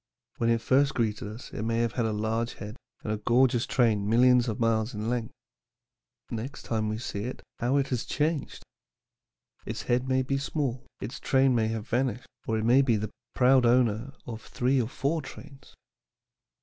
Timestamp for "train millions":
3.67-4.47